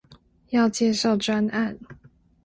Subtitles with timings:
[0.49, 1.77] 要介紹專案